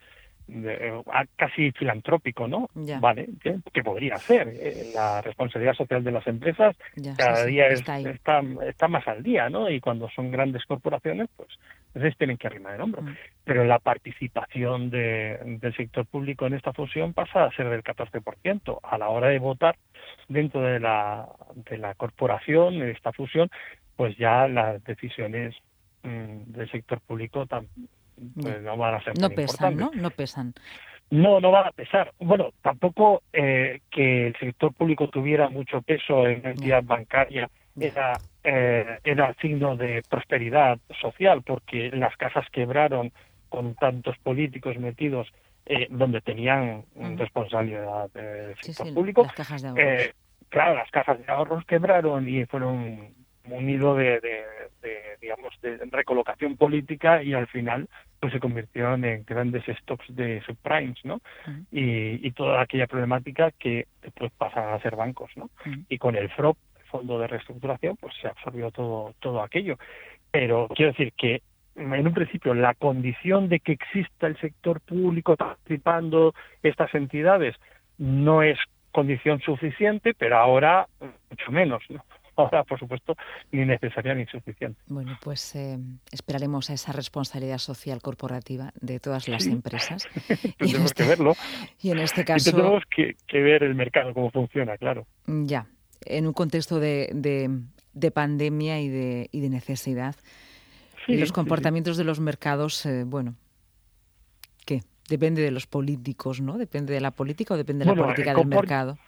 de, 0.49 1.03
casi 1.37 1.73
filantrópico, 1.73 2.47
¿no? 2.47 2.69
Vale, 3.01 3.29
que, 3.73 3.83
podría 3.83 4.17
ser. 4.17 4.49
Eh, 4.49 4.93
la 4.95 5.21
responsabilidad 5.21 5.75
social 5.75 6.05
de 6.05 6.13
las 6.13 6.27
empresas 6.27 6.77
cada 7.17 7.45
día 7.45 7.69
está, 7.69 7.99
está, 7.99 8.89
más 8.89 9.07
al 9.09 9.23
día, 9.23 9.49
¿no? 9.49 9.71
Y 9.71 9.81
cuando 9.81 10.09
son 10.11 10.31
grandes 10.31 10.65
corporaciones, 10.65 11.29
pues 11.37 11.49
entonces 11.89 12.17
tienen 12.19 12.37
que 12.37 12.47
arrimar 12.47 12.75
el 12.75 12.83
hombro. 12.83 13.03
Mm. 13.03 13.17
Pero 13.45 13.65
la 13.65 13.79
participación 13.79 14.91
de, 14.91 15.39
del 15.61 15.75
sector 15.77 16.07
público 16.07 16.47
en 16.47 16.55
esta 16.55 16.73
fusión 16.73 17.13
pasa 17.13 17.45
a 17.45 17.53
ser 17.53 17.69
del 17.69 17.83
14%. 17.83 18.81
A 18.83 18.99
la 18.99 19.09
hora 19.09 19.29
de 19.29 19.39
votar 19.39 19.77
dentro 20.29 20.61
de 20.61 20.79
la, 20.79 21.29
de 21.69 21.79
la 21.79 21.95
corporación, 21.95 22.75
en 22.75 22.91
esta 22.91 23.13
fusión, 23.13 23.51
pues 23.97 24.17
ya 24.17 24.47
las 24.47 24.83
decisiones 24.85 25.55
mm, 26.03 26.53
del 26.53 26.71
sector 26.71 27.01
público 27.01 27.47
también 27.47 27.89
pues 28.41 28.63
no 28.63 28.77
van 28.77 28.95
a 28.95 29.05
ser 29.05 29.19
no 29.19 29.31
pesan, 29.31 29.77
¿no? 29.77 29.91
No 29.95 30.11
pesan. 30.11 30.55
No, 31.11 31.41
no 31.41 31.53
van 31.53 31.69
a 31.69 31.73
pesar. 31.73 32.13
Bueno, 32.19 32.51
tampoco 32.63 33.23
eh, 33.33 33.81
que 33.91 34.29
el 34.29 34.37
sector 34.37 34.73
público 34.75 35.09
tuviera 35.09 35.49
mucho 35.49 35.81
peso 35.83 36.27
en 36.27 36.43
la 36.43 36.51
entidad 36.51 36.83
bancaria 36.83 37.49
era, 37.79 38.19
eh, 38.43 38.99
era 39.05 39.35
signo 39.35 39.77
de 39.77 40.03
prosperidad 40.09 40.79
social, 41.01 41.43
porque 41.43 41.91
las 41.93 42.17
casas 42.17 42.47
quebraron 42.51 43.13
con 43.49 43.75
tantos 43.77 44.19
políticos 44.19 44.77
metidos 44.79 45.29
eh, 45.67 45.87
donde 45.91 46.21
tenían 46.23 46.85
responsabilidad 47.17 48.11
del 48.11 48.57
sector 48.57 48.93
público. 48.93 49.23
Las 49.23 49.35
cajas 49.35 49.63
de 49.63 49.69
ahorros. 49.69 50.15
claro, 50.49 50.75
las 50.75 50.91
cajas 50.91 51.19
de 51.25 51.33
ahorros 51.33 51.65
quebraron 51.67 52.29
y 52.29 52.45
fueron 52.47 53.15
un 53.49 53.71
hilo 53.71 53.95
de, 53.95 54.21
digamos 55.21 55.55
de 55.63 55.79
recolocación 55.93 56.57
política 56.57 57.23
y 57.23 57.33
al 57.33 57.47
final 57.47 57.89
pues 58.21 58.33
se 58.33 58.41
convirtieron 58.41 59.05
en 59.05 59.25
grandes 59.25 59.65
stocks 59.81 60.07
de 60.09 60.43
subprimes 60.43 61.05
no 61.05 61.21
y, 61.71 62.31
toda 62.33 62.61
aquella 62.61 62.87
problemática 62.87 63.51
que 63.53 63.87
después 64.03 64.31
pasan 64.37 64.75
a 64.75 64.81
ser 64.81 64.97
bancos 64.97 65.31
no 65.37 65.51
y 65.89 65.99
con 65.99 66.17
el 66.17 66.29
FROP 66.31 66.57
el 66.79 66.85
fondo 66.85 67.19
de 67.19 67.27
reestructuración 67.27 67.97
pues 67.97 68.15
se 68.21 68.29
absorbió 68.29 68.71
todo 68.71 69.15
todo 69.21 69.43
aquello. 69.43 69.79
Pero 70.31 70.69
quiero 70.75 70.93
decir 70.93 71.13
que 71.17 71.43
en 71.77 72.07
un 72.07 72.15
principio 72.15 72.55
la 72.55 72.75
condición 72.75 73.49
de 73.49 73.61
que 73.61 73.73
exista 73.73 74.27
el 74.27 74.39
sector 74.39 74.81
público 74.81 75.37
participando 75.37 76.35
estas 76.63 76.95
entidades 76.95 77.55
no 77.99 78.43
es 78.43 78.59
condición 78.93 79.41
suficiente 79.41 80.15
pero 80.15 80.39
ahora 80.39 80.87
mucho 81.31 81.53
menos 81.53 81.83
no 81.91 82.03
ahora, 82.37 82.65
por 82.65 82.79
supuesto, 82.79 83.17
ni 83.53 83.65
necesaria 83.65 84.15
ni 84.15 84.27
suficiente. 84.27 84.81
Bueno, 84.87 85.19
pues 85.23 85.55
eh, 85.55 85.79
esperaremos 86.11 86.71
a 86.71 86.75
esa 86.75 86.93
responsabilidad 86.93 87.59
social 87.59 88.01
corporativa 88.03 88.73
de 88.81 89.01
todas 89.01 89.29
las 89.29 89.47
empresas. 89.47 90.07
y 90.61 90.73
tenemos 90.73 90.95
que 90.95 91.05
verlo. 91.05 91.35
Y 91.81 91.91
en 91.91 91.99
este 91.99 92.25
caso... 92.25 92.51
tenemos 92.51 92.83
que, 92.95 93.17
ver 93.41 93.63
el 93.63 93.75
mercado, 93.75 94.13
cómo 94.15 94.31
funciona, 94.31 94.77
claro. 94.77 95.07
Ya, 95.27 95.67
en 96.05 96.27
un 96.27 96.33
contexto 96.33 96.81
de, 96.81 97.11
de, 97.93 98.11
pandemia 98.11 98.81
y 98.81 98.89
de, 98.89 99.29
y 99.33 99.41
de 99.41 99.49
necesidad. 99.49 100.17
y 101.07 101.17
los 101.17 101.33
comportamientos 101.33 101.97
de 101.97 102.05
los 102.05 102.21
mercados, 102.21 102.85
eh, 102.87 103.05
bueno, 103.05 103.35
¿qué? 104.65 104.83
Depende 105.09 105.43
de 105.43 105.51
los 105.51 105.67
políticos, 105.67 106.41
¿no? 106.41 106.59
Depende 106.59 106.93
de 106.93 107.01
la 107.01 107.13
política 107.13 107.55
o 107.55 107.57
depende 107.57 107.85
de 107.85 107.95
la 107.95 108.03
política 108.03 108.35
del 108.35 108.47
mercado. 108.47 108.99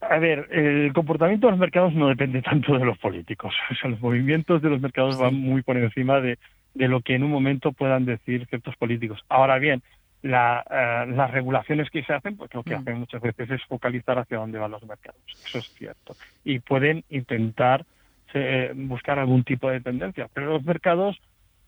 A 0.00 0.18
ver, 0.18 0.48
el 0.50 0.92
comportamiento 0.92 1.46
de 1.46 1.52
los 1.52 1.60
mercados 1.60 1.94
no 1.94 2.08
depende 2.08 2.42
tanto 2.42 2.78
de 2.78 2.84
los 2.84 2.98
políticos. 2.98 3.54
O 3.70 3.74
sea, 3.74 3.90
los 3.90 4.00
movimientos 4.00 4.62
de 4.62 4.70
los 4.70 4.80
mercados 4.80 5.18
van 5.18 5.34
muy 5.34 5.62
por 5.62 5.76
encima 5.76 6.20
de, 6.20 6.38
lo 6.74 7.00
que 7.00 7.14
en 7.14 7.24
un 7.24 7.30
momento 7.30 7.72
puedan 7.72 8.04
decir 8.04 8.46
ciertos 8.46 8.76
políticos. 8.76 9.24
Ahora 9.28 9.58
bien, 9.58 9.82
la, 10.22 10.64
eh, 10.70 11.10
las 11.12 11.30
regulaciones 11.30 11.88
que 11.90 12.02
se 12.02 12.12
hacen, 12.12 12.36
pues 12.36 12.52
lo 12.54 12.62
que 12.62 12.76
mm. 12.76 12.78
hacen 12.78 12.98
muchas 12.98 13.22
veces 13.22 13.50
es 13.50 13.64
focalizar 13.64 14.18
hacia 14.18 14.38
dónde 14.38 14.58
van 14.58 14.70
los 14.70 14.84
mercados. 14.84 15.20
Eso 15.28 15.58
es 15.58 15.72
cierto. 15.74 16.14
Y 16.44 16.58
pueden 16.58 17.04
intentar 17.08 17.86
eh, 18.34 18.72
buscar 18.74 19.18
algún 19.18 19.44
tipo 19.44 19.70
de 19.70 19.80
tendencia. 19.80 20.28
Pero 20.34 20.52
los 20.52 20.64
mercados, 20.64 21.16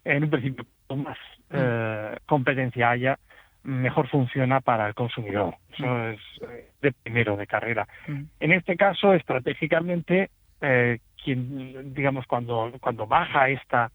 en 0.05 0.25
un 0.25 0.31
principio, 0.31 0.67
más 0.95 1.17
mm. 1.51 1.55
eh, 1.55 2.17
competencia 2.27 2.91
haya, 2.91 3.19
mejor 3.63 4.09
funciona 4.09 4.61
para 4.61 4.87
el 4.87 4.95
consumidor. 4.95 5.57
Eso 5.73 5.87
mm. 5.87 6.05
es 6.11 6.21
eh, 6.43 6.71
de 6.81 6.93
primero 6.93 7.37
de 7.37 7.47
carrera. 7.47 7.87
Mm. 8.07 8.23
En 8.41 8.53
este 8.53 8.77
caso, 8.77 9.15
estratégicamente, 9.15 10.31
eh, 10.61 10.99
quien, 11.23 11.95
digamos, 11.95 12.27
cuando, 12.27 12.73
cuando 12.81 13.07
baja 13.07 13.49
esta, 13.49 13.91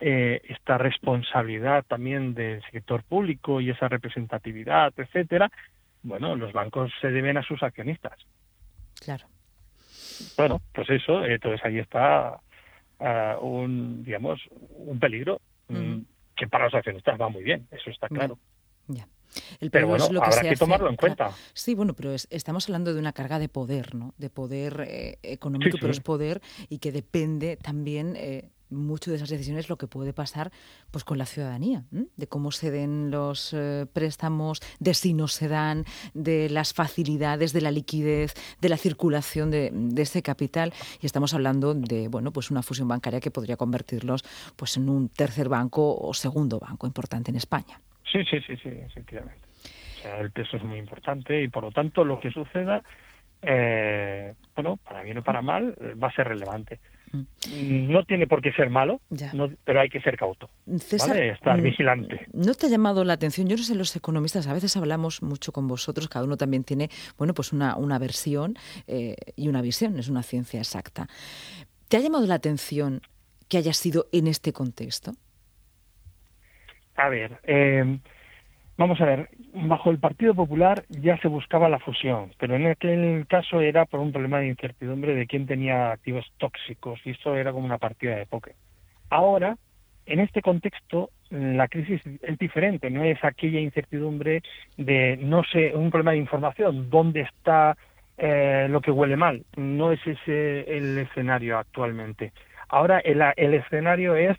eh, 0.00 0.40
esta 0.48 0.78
responsabilidad 0.78 1.84
también 1.86 2.34
del 2.34 2.62
sector 2.70 3.02
público 3.04 3.60
y 3.60 3.70
esa 3.70 3.88
representatividad, 3.88 4.92
etcétera, 4.96 5.50
bueno, 6.02 6.36
los 6.36 6.52
bancos 6.52 6.92
se 7.00 7.10
deben 7.10 7.36
a 7.38 7.42
sus 7.42 7.62
accionistas. 7.62 8.18
Claro. 9.02 9.26
Bueno, 10.36 10.60
pues 10.72 10.90
eso, 10.90 11.24
entonces 11.24 11.64
ahí 11.64 11.78
está 11.78 12.40
ah, 13.00 13.38
un, 13.40 14.04
digamos, 14.04 14.40
un 14.50 14.98
peligro 14.98 15.40
mm, 15.68 15.98
que 16.36 16.46
para 16.46 16.64
los 16.64 16.74
accionistas 16.74 17.18
va 17.18 17.28
muy 17.28 17.42
bien, 17.42 17.66
eso 17.70 17.90
está 17.90 18.08
claro. 18.08 18.38
Ya. 18.88 19.08
El 19.60 19.70
pero 19.70 19.88
bueno, 19.88 20.04
habrá 20.04 20.42
que 20.42 20.56
tomarlo 20.56 20.88
en 20.88 20.96
cuenta. 20.96 21.32
Sí, 21.52 21.74
bueno, 21.74 21.94
pero 21.94 22.14
estamos 22.14 22.68
hablando 22.68 22.94
de 22.94 23.00
una 23.00 23.12
carga 23.12 23.38
de 23.38 23.48
poder, 23.48 23.94
¿no? 23.94 24.14
De 24.16 24.30
poder 24.30 24.84
eh, 24.86 25.18
económico, 25.22 25.76
pero 25.80 25.92
es 25.92 26.00
poder 26.00 26.40
y 26.68 26.78
que 26.78 26.92
depende 26.92 27.56
también 27.56 28.14
eh, 28.16 28.50
mucho 28.70 29.10
de 29.10 29.16
esas 29.16 29.28
decisiones 29.28 29.68
lo 29.68 29.76
que 29.76 29.86
puede 29.86 30.12
pasar 30.12 30.52
pues 30.90 31.04
con 31.04 31.18
la 31.18 31.26
ciudadanía, 31.26 31.84
de 31.90 32.26
cómo 32.26 32.50
se 32.50 32.70
den 32.70 33.10
los 33.10 33.52
eh, 33.52 33.86
préstamos, 33.92 34.60
de 34.78 34.94
si 34.94 35.14
no 35.14 35.28
se 35.28 35.48
dan, 35.48 35.84
de 36.12 36.48
las 36.50 36.72
facilidades, 36.72 37.52
de 37.52 37.60
la 37.60 37.70
liquidez, 37.70 38.34
de 38.60 38.68
la 38.68 38.76
circulación 38.76 39.50
de, 39.50 39.70
de, 39.72 40.02
ese 40.02 40.22
capital. 40.22 40.72
Y 41.00 41.06
estamos 41.06 41.34
hablando 41.34 41.74
de 41.74 42.08
bueno, 42.08 42.32
pues 42.32 42.50
una 42.50 42.62
fusión 42.62 42.88
bancaria 42.88 43.20
que 43.20 43.30
podría 43.30 43.56
convertirlos 43.56 44.24
pues 44.56 44.76
en 44.76 44.88
un 44.88 45.08
tercer 45.08 45.48
banco 45.48 45.96
o 45.96 46.14
segundo 46.14 46.58
banco 46.58 46.86
importante 46.86 47.30
en 47.30 47.36
España. 47.36 47.80
Sí, 48.10 48.24
sí, 48.24 48.40
sí, 48.46 48.56
sí, 48.56 48.68
efectivamente. 48.68 49.46
O 49.98 50.02
sea, 50.02 50.20
el 50.20 50.30
peso 50.30 50.56
es 50.56 50.62
muy 50.62 50.78
importante 50.78 51.42
y 51.42 51.48
por 51.48 51.64
lo 51.64 51.72
tanto 51.72 52.04
lo 52.04 52.20
que 52.20 52.30
suceda, 52.30 52.82
eh, 53.42 54.34
bueno, 54.54 54.76
para 54.76 55.02
bien 55.02 55.18
o 55.18 55.22
para 55.22 55.42
mal, 55.42 55.74
va 56.02 56.08
a 56.08 56.12
ser 56.12 56.28
relevante. 56.28 56.80
Mm. 57.12 57.92
No 57.92 58.04
tiene 58.04 58.26
por 58.26 58.42
qué 58.42 58.52
ser 58.52 58.70
malo, 58.70 59.00
pero 59.64 59.80
hay 59.80 59.88
que 59.88 60.00
ser 60.00 60.16
cauto. 60.16 60.50
César, 60.78 61.16
Estar 61.16 61.58
mm, 61.58 61.62
vigilante. 61.62 62.26
¿No 62.32 62.54
te 62.54 62.66
ha 62.66 62.68
llamado 62.70 63.04
la 63.04 63.12
atención? 63.12 63.48
Yo 63.48 63.56
no 63.56 63.62
sé, 63.62 63.74
los 63.74 63.94
economistas 63.94 64.46
a 64.46 64.52
veces 64.52 64.76
hablamos 64.76 65.22
mucho 65.22 65.52
con 65.52 65.68
vosotros, 65.68 66.08
cada 66.08 66.24
uno 66.24 66.36
también 66.36 66.64
tiene, 66.64 66.90
bueno, 67.16 67.34
pues 67.34 67.52
una, 67.52 67.76
una 67.76 67.98
versión 67.98 68.56
eh, 68.86 69.16
y 69.36 69.48
una 69.48 69.62
visión, 69.62 69.98
es 69.98 70.08
una 70.08 70.22
ciencia 70.22 70.58
exacta. 70.58 71.08
¿Te 71.88 71.96
ha 71.96 72.00
llamado 72.00 72.26
la 72.26 72.34
atención 72.34 73.00
que 73.48 73.58
haya 73.58 73.72
sido 73.72 74.06
en 74.12 74.26
este 74.26 74.52
contexto? 74.52 75.12
A 76.96 77.08
ver, 77.08 77.38
eh, 77.42 77.98
vamos 78.76 79.00
a 79.00 79.04
ver, 79.04 79.28
bajo 79.52 79.90
el 79.90 79.98
Partido 79.98 80.34
Popular 80.34 80.84
ya 80.88 81.18
se 81.18 81.28
buscaba 81.28 81.68
la 81.68 81.80
fusión, 81.80 82.32
pero 82.38 82.54
en 82.54 82.66
aquel 82.66 83.26
caso 83.28 83.60
era 83.60 83.84
por 83.84 84.00
un 84.00 84.12
problema 84.12 84.38
de 84.38 84.48
incertidumbre 84.48 85.14
de 85.14 85.26
quién 85.26 85.46
tenía 85.46 85.92
activos 85.92 86.24
tóxicos 86.38 87.00
y 87.04 87.10
eso 87.10 87.36
era 87.36 87.52
como 87.52 87.66
una 87.66 87.78
partida 87.78 88.16
de 88.16 88.26
póker. 88.26 88.54
Ahora, 89.10 89.56
en 90.06 90.20
este 90.20 90.42
contexto, 90.42 91.10
la 91.30 91.66
crisis 91.68 92.00
es 92.22 92.38
diferente, 92.38 92.90
no 92.90 93.02
es 93.02 93.22
aquella 93.24 93.58
incertidumbre 93.58 94.42
de, 94.76 95.16
no 95.16 95.42
sé, 95.44 95.74
un 95.74 95.90
problema 95.90 96.12
de 96.12 96.18
información, 96.18 96.90
dónde 96.90 97.22
está 97.22 97.76
eh, 98.18 98.68
lo 98.70 98.80
que 98.80 98.92
huele 98.92 99.16
mal, 99.16 99.44
no 99.56 99.90
es 99.90 100.00
ese 100.06 100.76
el 100.76 100.98
escenario 100.98 101.58
actualmente. 101.58 102.32
Ahora 102.68 103.00
el, 103.00 103.20
el 103.36 103.54
escenario 103.54 104.14
es 104.14 104.36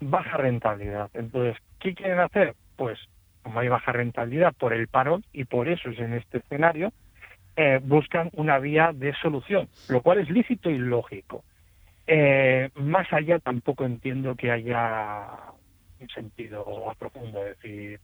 baja 0.00 0.36
rentabilidad. 0.36 1.10
Entonces, 1.14 1.56
¿Qué 1.84 1.94
quieren 1.94 2.18
hacer? 2.18 2.54
Pues 2.76 2.98
como 3.42 3.60
hay 3.60 3.68
baja 3.68 3.92
rentabilidad 3.92 4.54
por 4.54 4.72
el 4.72 4.88
paro 4.88 5.20
y 5.34 5.44
por 5.44 5.68
eso 5.68 5.90
es 5.90 5.98
en 5.98 6.14
este 6.14 6.38
escenario, 6.38 6.94
eh, 7.56 7.78
buscan 7.84 8.30
una 8.32 8.58
vía 8.58 8.92
de 8.94 9.12
solución, 9.20 9.68
lo 9.90 10.00
cual 10.00 10.20
es 10.20 10.30
lícito 10.30 10.70
y 10.70 10.78
lógico. 10.78 11.44
Eh, 12.06 12.70
más 12.76 13.12
allá 13.12 13.38
tampoco 13.38 13.84
entiendo 13.84 14.34
que 14.34 14.50
haya 14.50 15.26
un 16.00 16.08
sentido 16.08 16.64
más 16.86 16.96
profundo, 16.96 17.46
es 17.46 17.58
decir, 17.58 18.00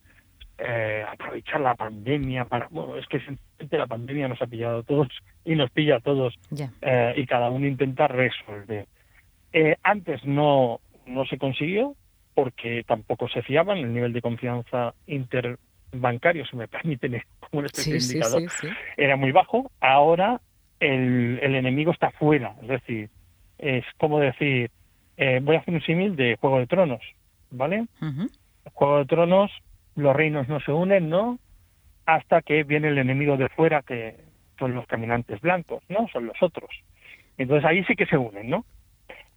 eh, 0.59 1.03
aprovechar 1.11 1.63
la 1.63 1.75
pandemia 1.75 2.45
para... 2.45 2.69
Bueno, 2.69 2.97
es 2.97 3.07
que 3.07 3.19
la 3.79 3.87
pandemia 3.87 4.29
nos 4.29 4.43
ha 4.43 4.47
pillado 4.47 4.81
a 4.81 4.83
todos 4.83 5.09
y 5.47 5.55
nos 5.55 5.71
pilla 5.71 5.97
a 5.97 6.01
todos 6.01 6.39
y 7.17 7.25
cada 7.25 7.49
uno 7.49 7.67
intenta 7.67 8.09
resolver. 8.09 8.87
antes 9.83 10.23
no, 10.27 10.81
no 11.07 11.25
se 11.25 11.39
consiguió, 11.39 11.97
porque 12.43 12.85
tampoco 12.87 13.29
se 13.29 13.43
fiaban, 13.43 13.79
el 13.79 13.93
nivel 13.93 14.13
de 14.13 14.23
confianza 14.23 14.95
interbancario, 15.07 16.47
si 16.47 16.57
me 16.57 16.69
permiten 16.69 17.23
como 17.51 17.65
este 17.65 17.91
indicador, 17.91 18.43
era 18.97 19.17
muy 19.17 19.33
bajo. 19.33 19.71
Ahora 19.81 20.41
el, 20.79 21.39
el, 21.43 21.55
enemigo 21.55 21.93
está 21.93 22.11
fuera, 22.13 22.55
es 22.63 22.69
decir, 22.69 23.11
es 23.59 23.85
como 23.99 24.21
decir, 24.21 24.71
eh, 25.19 25.41
voy 25.43 25.57
a 25.57 25.59
hacer 25.59 25.75
un 25.75 25.83
símil 25.83 26.17
de 26.17 26.37
Juego 26.41 26.61
de 26.61 26.67
Tronos, 26.67 27.03
¿vale? 27.51 27.87
Juego 28.73 28.99
de 28.99 29.05
Tronos, 29.05 29.51
los 29.97 30.17
reinos 30.17 30.49
no 30.49 30.61
se 30.61 30.73
unen, 30.73 31.11
¿no? 31.11 31.39
hasta 32.07 32.43
que 32.43 32.65
viene 32.65 32.89
el 32.89 32.99
enemigo 32.99 33.37
de 33.37 33.49
fuera, 33.51 33.83
que 33.83 34.17
son 34.59 34.75
los 34.75 34.87
caminantes 34.87 35.41
blancos, 35.41 35.83
¿no? 35.89 36.09
Son 36.13 36.27
los 36.27 36.37
otros. 36.43 36.71
Entonces 37.39 37.65
ahí 37.65 37.85
sí 37.85 37.95
que 37.95 38.07
se 38.07 38.17
unen, 38.17 38.51
¿no? 38.51 38.65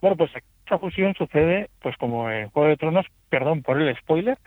Bueno, 0.03 0.17
pues 0.17 0.31
esa 0.65 0.79
fusión 0.79 1.13
sucede, 1.13 1.69
pues 1.81 1.95
como 1.95 2.29
en 2.29 2.49
Juego 2.49 2.67
de 2.67 2.75
Tronos, 2.75 3.05
perdón 3.29 3.63
por 3.63 3.81
el 3.81 3.95
spoiler, 3.95 4.37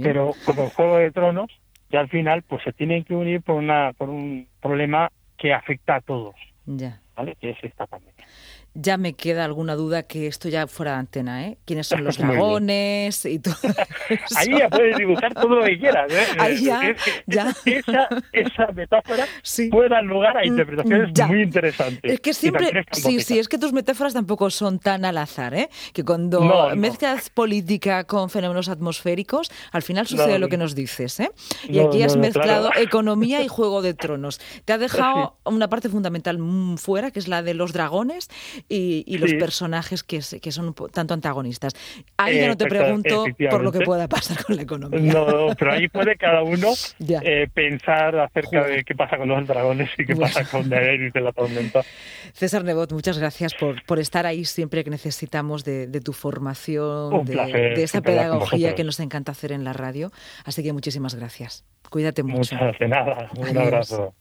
pero 0.00 0.32
como 0.44 0.62
en 0.62 0.70
Juego 0.70 0.98
de 0.98 1.10
Tronos, 1.10 1.50
y 1.90 1.96
al 1.96 2.08
final 2.08 2.42
pues 2.42 2.62
se 2.62 2.72
tienen 2.72 3.02
que 3.02 3.16
unir 3.16 3.42
por 3.42 3.56
una 3.56 3.92
por 3.94 4.10
un 4.10 4.46
problema 4.60 5.10
que 5.36 5.52
afecta 5.52 5.96
a 5.96 6.02
todos, 6.02 6.36
ya. 6.66 7.00
¿vale? 7.16 7.34
Que 7.40 7.50
es 7.50 7.58
esta 7.64 7.88
pandemia 7.88 8.24
ya 8.74 8.96
me 8.96 9.12
queda 9.12 9.44
alguna 9.44 9.74
duda 9.74 10.04
que 10.04 10.26
esto 10.26 10.48
ya 10.48 10.66
fuera 10.66 10.92
de 10.92 10.98
antena, 10.98 11.46
¿eh? 11.46 11.58
¿Quiénes 11.64 11.86
son 11.86 12.04
los 12.04 12.18
dragones 12.18 13.24
y 13.24 13.38
todo 13.38 13.54
Ahí 14.36 14.58
ya 14.58 14.68
puedes 14.68 14.96
dibujar 14.96 15.34
todo 15.34 15.56
lo 15.56 15.64
que 15.64 15.78
quieras, 15.78 16.10
¿eh? 16.12 16.26
Ahí 16.38 16.64
ya, 16.64 16.94
ya. 17.26 17.54
Esa, 17.64 18.08
esa 18.32 18.66
metáfora 18.72 19.26
puede 19.70 19.88
dar 19.88 20.04
lugar 20.04 20.36
a 20.36 20.42
mm, 20.42 20.46
interpretaciones 20.46 21.28
muy 21.28 21.42
interesantes. 21.42 22.12
Es 22.12 22.20
que 22.20 22.34
siempre, 22.34 22.84
sí, 22.92 23.20
sí, 23.20 23.38
es 23.38 23.48
que 23.48 23.58
tus 23.58 23.72
metáforas 23.72 24.14
tampoco 24.14 24.50
son 24.50 24.78
tan 24.78 25.04
al 25.04 25.18
azar, 25.18 25.54
¿eh? 25.54 25.68
Que 25.92 26.04
cuando 26.04 26.74
mezclas 26.76 27.30
política 27.30 28.04
con 28.04 28.30
fenómenos 28.30 28.68
atmosféricos, 28.68 29.50
al 29.70 29.82
final 29.82 30.06
sucede 30.06 30.38
lo 30.38 30.48
que 30.48 30.56
nos 30.56 30.74
dices, 30.74 31.20
¿eh? 31.20 31.30
Y 31.68 31.78
aquí 31.78 32.02
has 32.02 32.16
mezclado 32.16 32.70
economía 32.76 33.42
y 33.42 33.48
Juego 33.48 33.82
de 33.82 33.94
Tronos. 33.94 34.40
Te 34.64 34.72
ha 34.72 34.78
dejado 34.78 35.36
una 35.44 35.68
parte 35.68 35.88
fundamental 35.88 36.38
fuera, 36.76 37.10
que 37.10 37.18
es 37.18 37.28
la 37.28 37.42
de 37.42 37.54
los 37.54 37.72
dragones 37.72 38.28
y, 38.68 39.18
los 39.18 39.34
personajes 39.34 40.02
que, 40.02 40.20
que, 40.40 40.52
son 40.52 40.74
tanto 40.92 41.14
antagonistas. 41.14 41.74
Ahí 42.16 42.38
ya 42.38 42.48
no 42.48 42.56
te 42.56 42.66
pregunto 42.66 43.24
por 43.50 43.62
lo 43.62 43.72
que 43.72 43.80
pueda 43.80 44.08
pasar 44.08 44.44
con 44.44 44.56
la 44.56 44.62
economía. 44.62 45.12
No, 45.12 45.54
pero 45.58 45.72
ahí 45.72 45.88
puede 45.88 46.16
cada 46.16 46.42
uno 46.42 46.72
eh, 47.22 47.48
pensar 47.52 48.18
acerca 48.18 48.66
de 48.66 48.84
qué 48.84 48.94
pasa 48.94 49.16
con 49.16 49.28
los 49.28 49.46
dragones 49.46 49.90
y 49.98 50.04
qué 50.04 50.16
pasa 50.16 50.44
con 50.44 50.68
Daenerys 50.68 51.12
de 51.12 51.20
la 51.20 51.32
tormenta. 51.32 51.82
César 52.32 52.64
Nebot, 52.64 52.92
muchas 52.92 53.18
gracias 53.18 53.54
por, 53.54 53.84
por 53.84 53.98
estar 53.98 54.26
ahí 54.26 54.44
siempre 54.44 54.84
que 54.84 54.90
necesitamos 54.90 55.64
de, 55.64 56.00
tu 56.00 56.12
formación, 56.12 57.24
de, 57.24 57.82
esa 57.82 58.00
pedagogía 58.00 58.74
que 58.74 58.84
nos 58.84 59.00
encanta 59.00 59.32
hacer 59.32 59.52
en 59.52 59.64
la 59.64 59.72
radio. 59.72 60.10
Así 60.44 60.62
que 60.62 60.72
muchísimas 60.72 61.14
gracias. 61.14 61.64
Cuídate 61.90 62.22
mucho. 62.22 62.54
Muchas 62.54 62.78
de 62.78 62.88
nada. 62.88 63.30
Un 63.36 63.56
abrazo. 63.58 64.14